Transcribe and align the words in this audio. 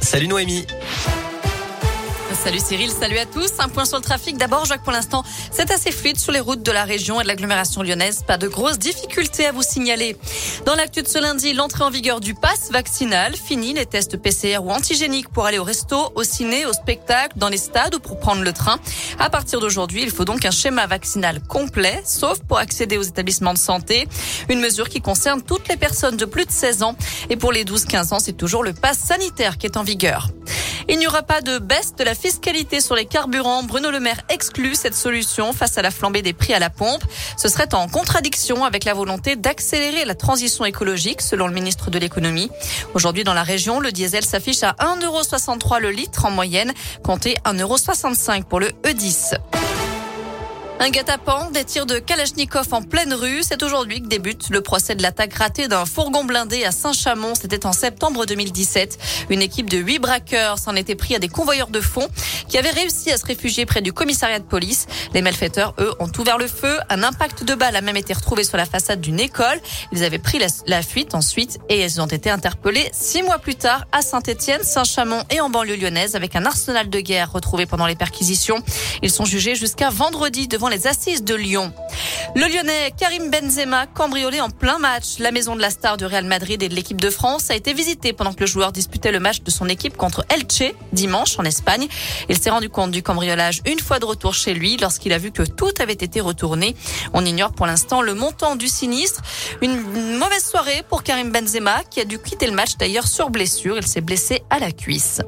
Salut 0.00 0.28
Noémie. 0.28 0.66
Salut 2.44 2.60
Cyril, 2.60 2.90
salut 2.90 3.18
à 3.18 3.26
tous. 3.26 3.50
Un 3.58 3.68
point 3.68 3.84
sur 3.84 3.96
le 3.96 4.02
trafic. 4.02 4.36
D'abord, 4.38 4.62
que 4.62 4.84
pour 4.84 4.92
l'instant, 4.92 5.24
c'est 5.50 5.72
assez 5.72 5.90
fluide 5.90 6.18
sur 6.18 6.30
les 6.30 6.38
routes 6.38 6.62
de 6.62 6.70
la 6.70 6.84
région 6.84 7.20
et 7.20 7.24
de 7.24 7.28
l'agglomération 7.28 7.82
lyonnaise. 7.82 8.22
Pas 8.26 8.38
de 8.38 8.46
grosses 8.46 8.78
difficultés 8.78 9.46
à 9.46 9.52
vous 9.52 9.62
signaler. 9.62 10.16
Dans 10.64 10.76
l'actu 10.76 11.02
de 11.02 11.08
ce 11.08 11.18
lundi, 11.18 11.52
l'entrée 11.52 11.82
en 11.82 11.90
vigueur 11.90 12.20
du 12.20 12.34
pass 12.34 12.70
vaccinal. 12.70 13.34
Fini 13.34 13.74
les 13.74 13.86
tests 13.86 14.16
PCR 14.16 14.58
ou 14.62 14.70
antigéniques 14.70 15.28
pour 15.30 15.46
aller 15.46 15.58
au 15.58 15.64
resto, 15.64 16.12
au 16.14 16.22
ciné, 16.22 16.64
au 16.64 16.72
spectacle, 16.72 17.36
dans 17.36 17.48
les 17.48 17.56
stades 17.56 17.96
ou 17.96 17.98
pour 17.98 18.20
prendre 18.20 18.42
le 18.42 18.52
train. 18.52 18.78
À 19.18 19.30
partir 19.30 19.58
d'aujourd'hui, 19.58 20.02
il 20.02 20.10
faut 20.10 20.24
donc 20.24 20.44
un 20.44 20.52
schéma 20.52 20.86
vaccinal 20.86 21.42
complet, 21.42 22.02
sauf 22.04 22.38
pour 22.46 22.58
accéder 22.58 22.98
aux 22.98 23.02
établissements 23.02 23.52
de 23.52 23.58
santé. 23.58 24.06
Une 24.48 24.60
mesure 24.60 24.88
qui 24.88 25.00
concerne 25.00 25.42
toutes 25.42 25.68
les 25.68 25.76
personnes 25.76 26.16
de 26.16 26.24
plus 26.24 26.46
de 26.46 26.52
16 26.52 26.84
ans. 26.84 26.94
Et 27.30 27.36
pour 27.36 27.50
les 27.50 27.64
12-15 27.64 28.14
ans, 28.14 28.20
c'est 28.20 28.36
toujours 28.36 28.62
le 28.62 28.72
pass 28.72 28.98
sanitaire 28.98 29.58
qui 29.58 29.66
est 29.66 29.76
en 29.76 29.82
vigueur. 29.82 30.28
Il 30.90 30.98
n'y 30.98 31.06
aura 31.06 31.22
pas 31.22 31.42
de 31.42 31.58
baisse 31.58 31.94
de 31.96 32.02
la 32.02 32.14
fiscalité 32.14 32.80
sur 32.80 32.94
les 32.94 33.04
carburants. 33.04 33.62
Bruno 33.62 33.90
Le 33.90 34.00
Maire 34.00 34.22
exclut 34.30 34.74
cette 34.74 34.94
solution 34.94 35.52
face 35.52 35.76
à 35.76 35.82
la 35.82 35.90
flambée 35.90 36.22
des 36.22 36.32
prix 36.32 36.54
à 36.54 36.58
la 36.58 36.70
pompe. 36.70 37.04
Ce 37.36 37.48
serait 37.48 37.74
en 37.74 37.88
contradiction 37.88 38.64
avec 38.64 38.84
la 38.84 38.94
volonté 38.94 39.36
d'accélérer 39.36 40.06
la 40.06 40.14
transition 40.14 40.64
écologique, 40.64 41.20
selon 41.20 41.46
le 41.46 41.52
ministre 41.52 41.90
de 41.90 41.98
l'économie. 41.98 42.50
Aujourd'hui, 42.94 43.22
dans 43.22 43.34
la 43.34 43.42
région, 43.42 43.80
le 43.80 43.92
diesel 43.92 44.24
s'affiche 44.24 44.62
à 44.62 44.72
1,63€ 44.80 45.78
le 45.78 45.90
litre 45.90 46.24
en 46.24 46.30
moyenne, 46.30 46.72
comptez 47.04 47.36
1,65€ 47.44 48.44
pour 48.44 48.58
le 48.58 48.68
E10. 48.84 49.36
Un 50.80 50.90
guet-apens, 50.90 51.50
des 51.50 51.64
tirs 51.64 51.86
de 51.86 51.98
Kalachnikov 51.98 52.72
en 52.72 52.82
pleine 52.82 53.12
rue. 53.12 53.42
C'est 53.42 53.64
aujourd'hui 53.64 54.00
que 54.00 54.06
débute 54.06 54.48
le 54.50 54.60
procès 54.60 54.94
de 54.94 55.02
l'attaque 55.02 55.34
ratée 55.34 55.66
d'un 55.66 55.84
fourgon 55.84 56.22
blindé 56.22 56.64
à 56.64 56.70
Saint-Chamond. 56.70 57.34
C'était 57.34 57.66
en 57.66 57.72
septembre 57.72 58.26
2017. 58.26 59.26
Une 59.28 59.42
équipe 59.42 59.68
de 59.68 59.78
huit 59.78 59.98
braqueurs 59.98 60.56
s'en 60.56 60.76
était 60.76 60.94
pris 60.94 61.16
à 61.16 61.18
des 61.18 61.28
convoyeurs 61.28 61.70
de 61.70 61.80
fonds 61.80 62.06
qui 62.48 62.58
avaient 62.58 62.70
réussi 62.70 63.10
à 63.10 63.18
se 63.18 63.26
réfugier 63.26 63.66
près 63.66 63.82
du 63.82 63.92
commissariat 63.92 64.38
de 64.38 64.44
police. 64.44 64.86
Les 65.14 65.20
malfaiteurs, 65.20 65.74
eux, 65.80 65.92
ont 65.98 66.12
ouvert 66.16 66.38
le 66.38 66.46
feu. 66.46 66.78
Un 66.90 67.02
impact 67.02 67.42
de 67.42 67.56
balle 67.56 67.74
a 67.74 67.80
même 67.80 67.96
été 67.96 68.12
retrouvé 68.12 68.44
sur 68.44 68.56
la 68.56 68.64
façade 68.64 69.00
d'une 69.00 69.18
école. 69.18 69.60
Ils 69.90 70.04
avaient 70.04 70.20
pris 70.20 70.38
la, 70.38 70.46
la 70.68 70.82
fuite 70.82 71.16
ensuite 71.16 71.58
et 71.68 71.82
ils 71.82 72.00
ont 72.00 72.06
été 72.06 72.30
interpellés 72.30 72.88
six 72.92 73.24
mois 73.24 73.38
plus 73.38 73.56
tard 73.56 73.84
à 73.90 74.00
Saint-Etienne, 74.00 74.62
Saint-Chamond 74.62 75.24
et 75.30 75.40
en 75.40 75.50
banlieue 75.50 75.76
lyonnaise 75.76 76.14
avec 76.14 76.36
un 76.36 76.44
arsenal 76.44 76.88
de 76.88 77.00
guerre 77.00 77.32
retrouvé 77.32 77.66
pendant 77.66 77.86
les 77.86 77.96
perquisitions. 77.96 78.62
Ils 79.02 79.10
sont 79.10 79.24
jugés 79.24 79.56
jusqu'à 79.56 79.90
vendredi 79.90 80.46
devant 80.46 80.67
les 80.68 80.86
assises 80.86 81.22
de 81.22 81.34
Lyon. 81.34 81.72
Le 82.34 82.46
Lyonnais 82.46 82.92
Karim 82.96 83.30
Benzema, 83.30 83.86
cambriolé 83.86 84.40
en 84.40 84.50
plein 84.50 84.78
match. 84.78 85.18
La 85.18 85.32
maison 85.32 85.56
de 85.56 85.60
la 85.60 85.70
star 85.70 85.96
du 85.96 86.04
Real 86.04 86.24
Madrid 86.24 86.62
et 86.62 86.68
de 86.68 86.74
l'équipe 86.74 87.00
de 87.00 87.10
France 87.10 87.50
a 87.50 87.54
été 87.54 87.72
visitée 87.72 88.12
pendant 88.12 88.32
que 88.32 88.40
le 88.40 88.46
joueur 88.46 88.70
disputait 88.70 89.12
le 89.12 89.20
match 89.20 89.40
de 89.40 89.50
son 89.50 89.68
équipe 89.68 89.96
contre 89.96 90.24
Elche 90.28 90.74
dimanche 90.92 91.38
en 91.38 91.44
Espagne. 91.44 91.88
Il 92.28 92.38
s'est 92.38 92.50
rendu 92.50 92.68
compte 92.68 92.90
du 92.90 93.02
cambriolage 93.02 93.62
une 93.66 93.80
fois 93.80 93.98
de 93.98 94.04
retour 94.04 94.34
chez 94.34 94.54
lui 94.54 94.76
lorsqu'il 94.76 95.12
a 95.12 95.18
vu 95.18 95.32
que 95.32 95.42
tout 95.42 95.72
avait 95.80 95.92
été 95.92 96.20
retourné. 96.20 96.76
On 97.14 97.24
ignore 97.24 97.52
pour 97.52 97.66
l'instant 97.66 98.02
le 98.02 98.14
montant 98.14 98.56
du 98.56 98.68
sinistre. 98.68 99.22
Une 99.62 100.18
mauvaise 100.18 100.44
soirée 100.44 100.84
pour 100.88 101.02
Karim 101.02 101.32
Benzema 101.32 101.82
qui 101.90 102.00
a 102.00 102.04
dû 102.04 102.18
quitter 102.18 102.46
le 102.46 102.52
match 102.52 102.76
d'ailleurs 102.78 103.06
sur 103.06 103.30
blessure. 103.30 103.76
Il 103.78 103.86
s'est 103.86 104.00
blessé 104.00 104.42
à 104.50 104.58
la 104.58 104.70
cuisse. 104.70 105.22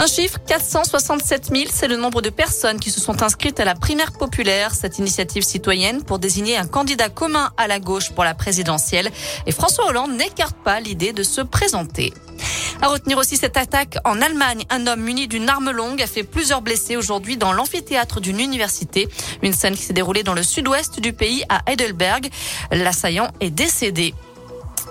Un 0.00 0.06
chiffre, 0.06 0.38
467 0.46 1.46
000, 1.52 1.64
c'est 1.74 1.88
le 1.88 1.96
nombre 1.96 2.22
de 2.22 2.30
personnes 2.30 2.78
qui 2.78 2.92
se 2.92 3.00
sont 3.00 3.20
inscrites 3.24 3.58
à 3.58 3.64
la 3.64 3.74
primaire 3.74 4.12
populaire, 4.12 4.72
cette 4.72 4.98
initiative 4.98 5.42
citoyenne 5.42 6.04
pour 6.04 6.20
désigner 6.20 6.56
un 6.56 6.68
candidat 6.68 7.08
commun 7.08 7.50
à 7.56 7.66
la 7.66 7.80
gauche 7.80 8.12
pour 8.12 8.22
la 8.22 8.32
présidentielle. 8.32 9.10
Et 9.46 9.50
François 9.50 9.86
Hollande 9.86 10.12
n'écarte 10.12 10.56
pas 10.62 10.78
l'idée 10.78 11.12
de 11.12 11.24
se 11.24 11.40
présenter. 11.40 12.14
À 12.80 12.86
retenir 12.86 13.18
aussi 13.18 13.36
cette 13.36 13.56
attaque 13.56 13.98
en 14.04 14.22
Allemagne. 14.22 14.62
Un 14.70 14.86
homme 14.86 15.00
muni 15.00 15.26
d'une 15.26 15.48
arme 15.48 15.72
longue 15.72 16.00
a 16.00 16.06
fait 16.06 16.22
plusieurs 16.22 16.62
blessés 16.62 16.96
aujourd'hui 16.96 17.36
dans 17.36 17.52
l'amphithéâtre 17.52 18.20
d'une 18.20 18.38
université. 18.38 19.08
Une 19.42 19.52
scène 19.52 19.74
qui 19.74 19.82
s'est 19.82 19.94
déroulée 19.94 20.22
dans 20.22 20.34
le 20.34 20.44
sud-ouest 20.44 21.00
du 21.00 21.12
pays 21.12 21.42
à 21.48 21.62
Heidelberg. 21.66 22.30
L'assaillant 22.70 23.32
est 23.40 23.50
décédé. 23.50 24.14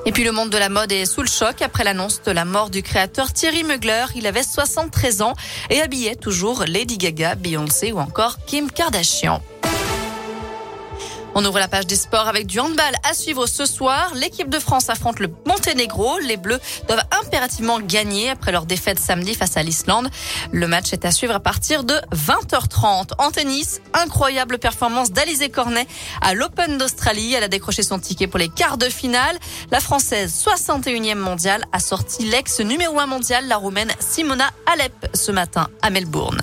Et 0.07 0.13
puis 0.13 0.23
le 0.23 0.31
monde 0.31 0.49
de 0.49 0.57
la 0.57 0.69
mode 0.69 0.93
est 0.93 1.05
sous 1.05 1.21
le 1.21 1.27
choc 1.27 1.61
après 1.61 1.83
l'annonce 1.83 2.21
de 2.23 2.31
la 2.31 2.45
mort 2.45 2.69
du 2.69 2.81
créateur 2.81 3.33
Thierry 3.33 3.65
Mugler. 3.65 4.05
Il 4.15 4.25
avait 4.25 4.41
73 4.41 5.21
ans 5.21 5.33
et 5.69 5.81
habillait 5.81 6.15
toujours 6.15 6.63
Lady 6.65 6.97
Gaga, 6.97 7.35
Beyoncé 7.35 7.91
ou 7.91 7.99
encore 7.99 8.37
Kim 8.45 8.71
Kardashian. 8.71 9.41
On 11.39 11.45
ouvre 11.45 11.59
la 11.59 11.67
page 11.67 11.85
des 11.85 11.95
sports 11.95 12.27
avec 12.27 12.47
du 12.47 12.59
handball 12.59 12.95
à 13.07 13.13
suivre 13.13 13.45
ce 13.45 13.67
soir. 13.67 14.11
L'équipe 14.15 14.49
de 14.49 14.57
France 14.57 14.89
affronte 14.89 15.19
le 15.19 15.29
Monténégro. 15.45 16.17
Les 16.17 16.35
Bleus 16.35 16.59
doivent 16.87 17.03
impérativement 17.23 17.79
gagner 17.79 18.31
après 18.31 18.51
leur 18.51 18.65
défaite 18.65 18.97
samedi 18.97 19.35
face 19.35 19.55
à 19.55 19.61
l'Islande. 19.61 20.09
Le 20.51 20.67
match 20.67 20.93
est 20.93 21.05
à 21.05 21.11
suivre 21.11 21.35
à 21.35 21.39
partir 21.39 21.83
de 21.83 21.93
20h30. 22.11 23.11
En 23.19 23.29
tennis, 23.29 23.81
incroyable 23.93 24.57
performance 24.57 25.11
d'Alizé 25.11 25.49
Cornet 25.49 25.85
à 26.23 26.33
l'Open 26.33 26.79
d'Australie. 26.79 27.35
Elle 27.35 27.43
a 27.43 27.49
décroché 27.49 27.83
son 27.83 27.99
ticket 27.99 28.25
pour 28.25 28.39
les 28.39 28.49
quarts 28.49 28.79
de 28.79 28.89
finale. 28.89 29.37
La 29.69 29.79
Française, 29.79 30.43
61e 30.43 31.13
mondiale, 31.13 31.65
a 31.71 31.79
sorti 31.79 32.25
l'ex 32.25 32.61
numéro 32.61 32.97
1 32.99 33.05
mondial, 33.05 33.47
la 33.47 33.57
Roumaine 33.57 33.91
Simona 33.99 34.49
Alep, 34.65 35.11
ce 35.13 35.31
matin 35.31 35.67
à 35.83 35.91
Melbourne. 35.91 36.41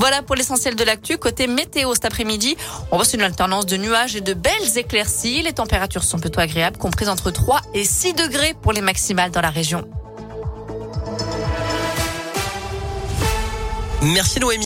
Voilà 0.00 0.22
pour 0.22 0.34
l'essentiel 0.34 0.76
de 0.76 0.82
l'actu. 0.82 1.18
Côté 1.18 1.46
météo 1.46 1.92
cet 1.92 2.06
après-midi, 2.06 2.56
on 2.90 2.96
voit 2.96 3.04
une 3.12 3.20
alternance 3.20 3.66
de 3.66 3.76
nuages 3.76 4.16
et 4.16 4.22
de 4.22 4.32
belles 4.32 4.78
éclaircies. 4.78 5.42
Les 5.42 5.52
températures 5.52 6.04
sont 6.04 6.18
plutôt 6.18 6.40
agréables, 6.40 6.78
comprises 6.78 7.10
entre 7.10 7.30
3 7.30 7.60
et 7.74 7.84
6 7.84 8.14
degrés 8.14 8.54
pour 8.62 8.72
les 8.72 8.80
maximales 8.80 9.30
dans 9.30 9.42
la 9.42 9.50
région. 9.50 9.86
Merci 14.00 14.40
Noémie. 14.40 14.58